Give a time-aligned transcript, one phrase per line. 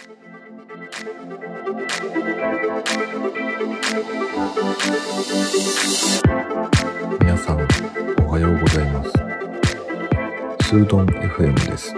[0.00, 0.08] 皆
[7.36, 7.68] さん
[8.24, 9.10] おはようございます。
[10.66, 11.94] スードン FM です。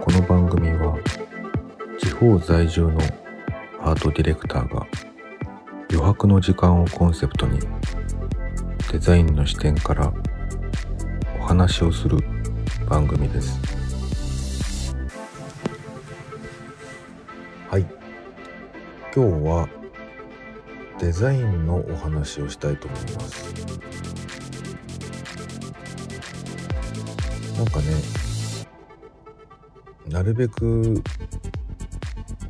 [0.00, 0.98] この番組は
[2.00, 2.98] 地方在住の
[3.82, 4.84] アートディレクターが
[5.90, 7.60] 余白の時間をコンセプトに
[8.90, 10.12] デザインの視点から
[11.38, 12.18] お話をする
[12.88, 13.71] 番組です。
[17.72, 17.86] はい。
[19.16, 19.66] 今日は
[21.00, 23.54] デザインのお話をしたいと思います。
[27.56, 27.86] なんかね
[30.06, 31.02] なるべく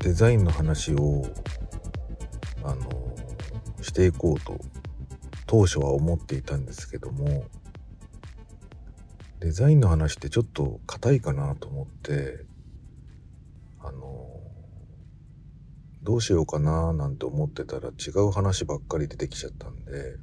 [0.00, 1.24] デザインの話を
[2.64, 3.14] あの
[3.80, 4.58] していこうと
[5.46, 7.44] 当初は思っていたんですけども
[9.38, 12.44] デザインの話ってちょっと硬いかなと思って
[13.78, 14.31] あの
[16.02, 20.16] どうしようかななんて思ってたら違う話ばっかり出てきちゃったんで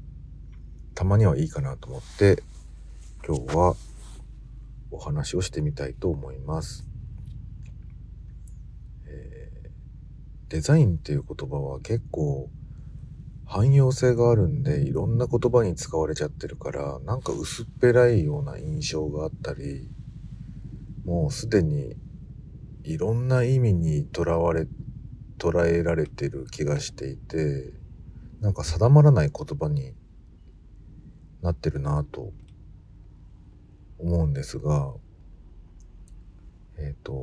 [0.93, 2.43] たまにはいいかなと思って
[3.25, 3.75] 今日は
[4.91, 6.85] お話をしてみたいと思います。
[9.05, 12.49] えー、デザインっていう言葉は結構
[13.45, 19.89] 汎用性があるんでいろんな言葉に使われちゃってるからなんか薄っぺらいような印象があったり
[21.05, 21.95] もうすでに
[22.83, 24.88] いろんな意味にとらわれて
[25.39, 27.73] 捉えられてる気がしていて
[28.41, 29.93] なんか定まらない言葉に
[31.41, 32.31] なってるなと
[33.97, 34.93] 思うんですが
[36.77, 37.13] えっ、ー、と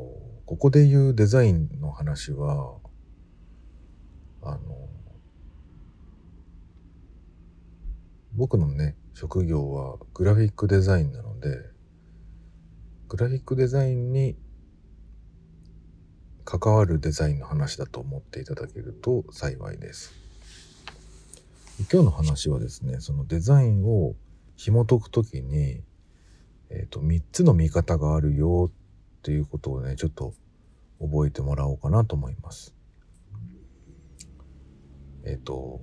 [0.46, 2.76] ここで言うデザインの話は
[4.42, 4.60] あの
[8.34, 11.58] 僕のね職業はグラフィックデザインなので
[13.08, 14.36] グラフィックデザインに
[16.46, 20.14] 関わるデザインの話だと思っていただけると幸いです。
[21.92, 24.14] 今日の話はですね、そのデザインを
[24.54, 25.82] 紐解くときに、
[26.70, 30.34] えっ、ー、と、3つの見方があるよっていうことをね、ちょっと
[31.00, 32.76] 覚えてもらおうかなと思います。
[35.24, 35.80] えっ、ー、と、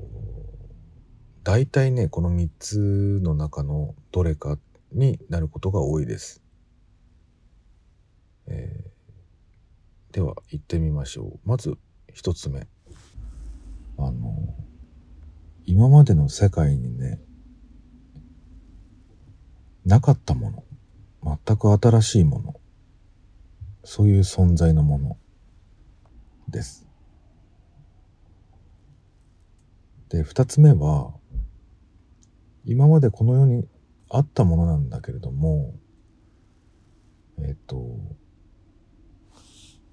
[1.44, 4.58] 大体ね、この3つの中のどれか
[4.94, 6.42] になることが多いです。
[8.48, 8.93] えー
[10.14, 11.50] では行ってみましょう。
[11.50, 11.76] まず
[12.14, 12.68] 一つ目。
[13.98, 14.56] あの
[15.66, 17.20] 今までの世界にね
[19.86, 20.64] なかったもの。
[21.46, 22.56] 全く新しいもの。
[23.84, 25.18] そういう存在のもの。
[26.48, 26.88] です。
[30.10, 31.16] で二つ目は
[32.66, 33.68] 今までこの世に
[34.10, 35.74] あったものなんだけれども
[37.40, 37.98] えっ、と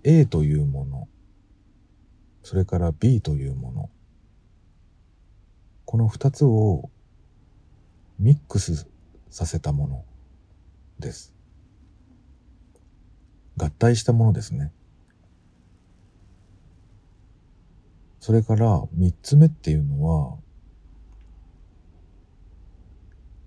[0.03, 1.09] A というもの、
[2.43, 3.91] それから B というもの、
[5.84, 6.91] この二つを
[8.19, 8.87] ミックス
[9.28, 10.05] させたもの
[10.99, 11.34] です。
[13.56, 14.72] 合体したものですね。
[18.21, 20.39] それから三つ目っていうのは、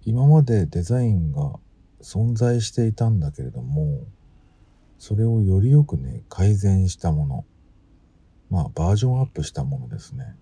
[0.06, 1.60] 今までデザインが
[2.02, 4.02] 存在していたんだけれども、
[5.06, 7.46] それをよりよくね、改善したもの。
[8.50, 10.34] まあ、バージョンアップしたものですね。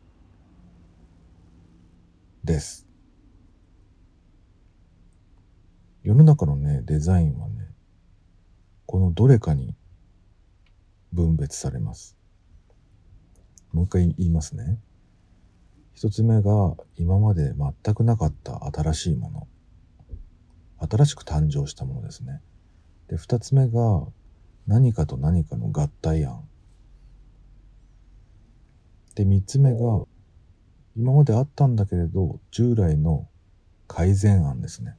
[2.43, 2.85] です。
[6.03, 7.69] 世の中のね、デザインはね、
[8.85, 9.73] このどれかに
[11.11, 12.15] 分別されます。
[13.73, 14.77] もう一回言いますね。
[15.95, 19.47] 一つ目が今まで全くなかった新しいもの。
[20.87, 22.43] 新しく誕生したものですね。
[23.07, 24.05] で、二つ目が
[24.67, 26.47] 何かと何かの合体案。
[29.15, 30.05] で、三つ目が、
[30.95, 33.27] 今まであったんだけれど、従来の
[33.87, 34.95] 改善案ですね。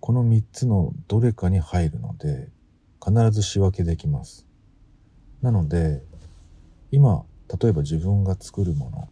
[0.00, 2.48] この三つのどれかに入るので、
[3.04, 4.46] 必ず仕分けできます。
[5.42, 6.02] なので、
[6.90, 7.24] 今、
[7.60, 9.08] 例えば自分が作るもの、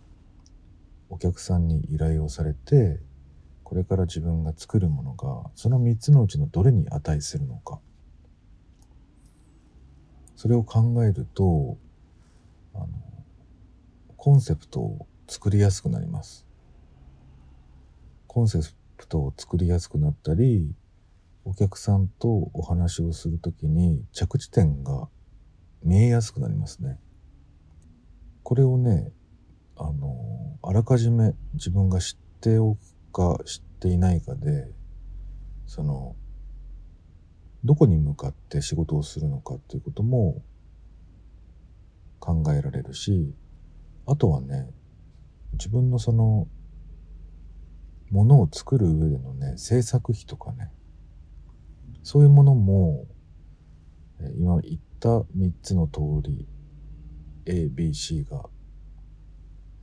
[1.11, 3.01] お客さんに依頼をされて、
[3.65, 7.79] これから自分が作るものが、その三つのうちのどれに値するのか。
[10.41, 11.77] それを考えると
[12.73, 12.89] あの
[14.17, 16.47] コンセプトを作りやすくなります。
[18.27, 18.61] コンセ
[18.97, 20.75] プトを作りやすくなったり
[21.45, 25.11] お客さんとお話をするときに着地点が
[25.83, 26.99] 見えやすくなりますね。
[28.43, 29.13] これをね
[29.77, 32.79] あのあらかじめ自分が知っておく
[33.13, 34.71] か知っていないかで
[35.67, 36.17] その
[37.65, 40.43] どこに向かって仕事をするのかっていうことも
[42.19, 43.35] 考えられるし
[44.07, 44.71] あとはね
[45.53, 46.49] 自分のその
[48.11, 50.73] ものを作る上でのね制作費とかね
[52.03, 53.07] そういうものも
[54.39, 56.47] 今言った3つの通り
[57.47, 58.45] ABC が、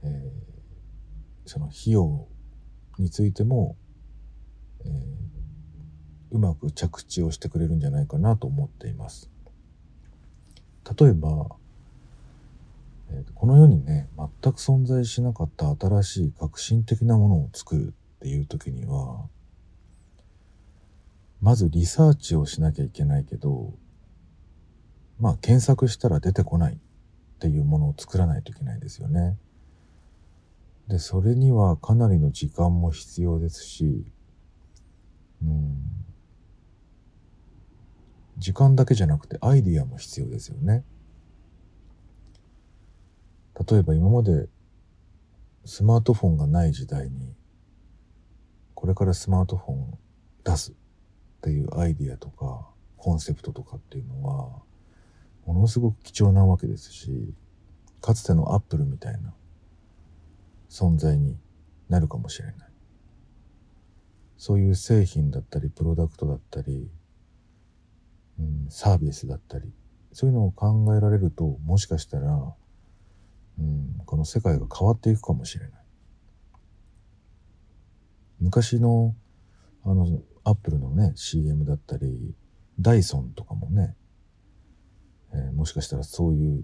[0.03, 2.27] えー、その費用
[2.97, 3.77] についても、
[6.31, 9.29] うまく着地をしてくれるんじゃないかなと思っています。
[10.99, 11.49] 例えば、
[13.09, 19.27] えー、この世にね全く存在しなかった新しい革新的なものを作るっていう時には
[21.41, 23.73] まずリサーチをしなきゃいけないけど
[25.19, 26.77] まあ検索したら出てこないっ
[27.39, 29.37] ていうものを作らないといけないですよね。
[30.87, 34.05] で、それにはかなりの時間も必要ですし、
[35.43, 35.75] うん、
[38.37, 40.83] 時間だけじゃなくてアイディアも必要ですよね。
[43.69, 44.47] 例えば今まで
[45.65, 47.33] スマートフォンがない時代に
[48.75, 49.99] これからスマートフォンを
[50.43, 50.75] 出すっ
[51.41, 54.61] ていうアイディアとかコンセプトとかっていうのは
[55.45, 57.33] ものすごく貴重なわけですし
[57.99, 59.33] かつてのアップルみたいな
[60.69, 61.37] 存在に
[61.89, 62.67] なるかもしれない
[64.37, 66.87] そういう製品だったりプロダクトだったり、
[68.39, 69.71] うん、サービスだったり
[70.13, 72.53] そういうのを考えられるともしかしたら、
[73.59, 75.71] うん、この世界が変わっていくかもしれない。
[78.39, 79.15] 昔の
[79.83, 82.35] あのアップルのね CM だったり
[82.79, 83.95] ダイソンとかもね
[85.33, 86.63] えー、もしかしたらそういう、うん、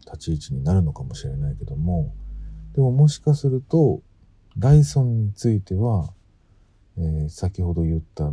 [0.00, 2.14] 立ち位置になるのかもしれないけども
[2.74, 4.02] でももしかすると
[4.58, 6.12] ダイソンについては、
[6.98, 8.24] えー、先ほど言った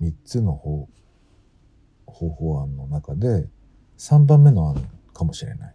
[0.00, 0.88] 3つの方
[2.12, 3.48] 方法案の中で
[3.98, 5.74] 3番目の案かもしれない。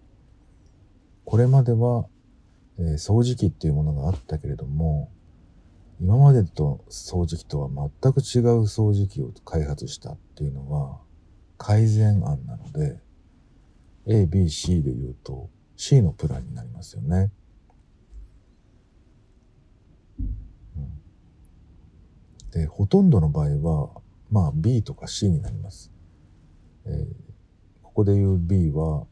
[1.25, 2.05] これまでは、
[2.79, 5.11] えー、掃除機っていうものがあったけれども
[5.99, 10.99] 今までと掃除機とは全く違う掃除機を開発したっていうのは
[11.57, 12.99] 改善案なので
[14.05, 17.31] A、B、C で言うと C のプランになりますよね。
[22.57, 24.01] で、ほとんどの場合は、
[24.31, 25.91] まあ B とか C になります。
[26.87, 27.05] えー、
[27.83, 29.05] ここで言う B は、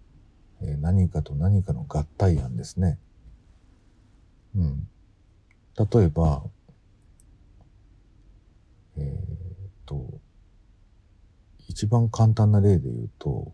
[0.62, 2.98] えー、何かと何かの合体案ですね。
[4.56, 4.88] うん。
[5.78, 6.44] 例えば、
[8.98, 9.18] えー、っ
[9.86, 10.20] と、
[11.68, 13.54] 一番簡単な例で言うと、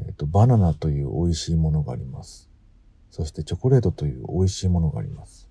[0.00, 2.50] えっ、と、バナナという美味しいものがあります。
[3.10, 5.48] そしてチョコレートという美味しいものがあります。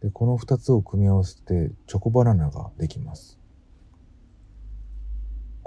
[0.00, 3.37] で、この二つを組み合わせてチョコバナナができます。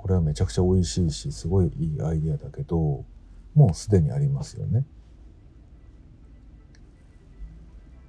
[0.02, 3.06] これはめちゃくちゃ美味しいし、すごいいいアイディアだけど、
[3.54, 4.86] もうすでにありますよね。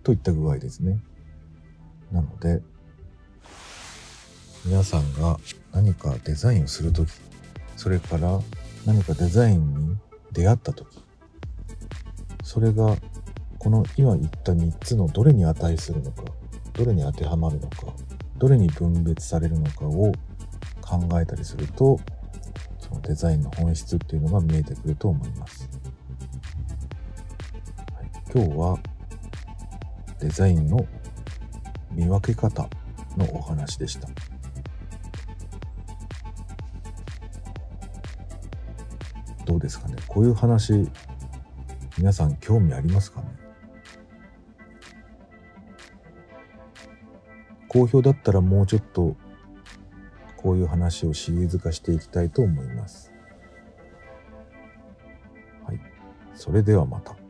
[0.02, 0.98] といった具合ですね。
[2.10, 2.62] なので、
[4.64, 5.38] 皆さんが
[5.72, 7.10] 何かデザインをする時
[7.76, 8.38] それから
[8.86, 9.96] 何かデザインに
[10.30, 11.02] 出会った時
[12.44, 12.96] それが
[13.58, 16.22] この今言った3つのどれに値するのか
[16.74, 17.86] どれに当てはまるのか
[18.38, 20.12] どれに分別されるのかを
[20.82, 21.98] 考えたりすると
[22.78, 25.70] そのデザインの本質っていうのが見えてくると思います、
[27.94, 28.78] はい、今日は
[30.20, 30.86] デザインの
[31.92, 32.68] 見分け方
[33.16, 34.08] のお話でした。
[39.44, 39.96] どうですかね？
[40.06, 40.88] こういう話
[41.98, 43.26] 皆さん興味ありますかね？
[47.68, 49.16] 好評だったらもうちょっと
[50.42, 53.12] こういう話をシリーズ化していきたいと思います。
[55.64, 55.80] はい。
[56.34, 57.21] それではまた。